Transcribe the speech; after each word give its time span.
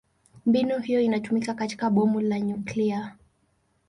Mbinu 0.45 0.79
hiyo 0.81 1.01
inatumiwa 1.01 1.53
katika 1.53 1.89
bomu 1.89 2.19
la 2.21 2.39
nyuklia. 2.39 3.15